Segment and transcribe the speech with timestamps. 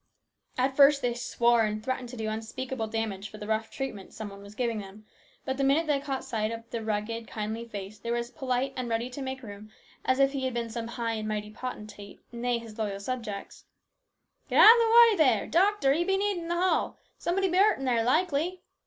[0.57, 4.29] At first they swore, and threatened to do unspeakable damage for the rough treatment some
[4.29, 5.05] one was giving them,
[5.45, 7.39] but the minute they caught sight of the rugged, 266 ins BROTHER'S KEEPER.
[7.39, 9.69] kindly face they were as polite and ready to make room
[10.03, 13.65] as if he had been some high and mighty potentate, and they his loyal subjects."
[14.49, 15.45] Get out of the way there!
[15.45, 16.97] Doctor, he be needed in the hall.
[17.19, 18.63] Some one be hurt in there likely